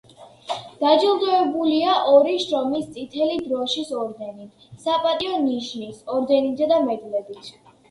დაჯილდოებულია 0.83 1.93
ორი 2.13 2.33
შრომის 2.45 2.87
წითელი 2.95 3.37
დროშის 3.45 3.93
ორდენით, 4.01 4.67
„საპატიო 4.89 5.39
ნიშნის“ 5.47 6.03
ორდენითა 6.17 6.73
და 6.75 6.83
მედლებით. 6.91 7.57